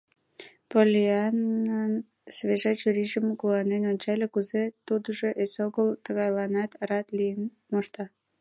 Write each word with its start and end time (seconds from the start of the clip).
Поллианнан 0.69 1.91
свежа 2.35 2.73
чурийжым 2.79 3.25
куанен 3.39 3.83
ончале— 3.91 4.27
кузе 4.33 4.63
тудыжо 4.87 5.29
эсогыл 5.43 5.89
тыгайланат 6.03 6.71
рат 6.89 7.07
лийын 7.17 7.41
мошта?!. 7.71 8.05